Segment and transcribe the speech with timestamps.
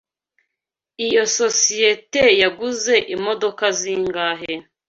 [1.05, 4.53] Iyo sosiyete yaguze imodoka zingahe?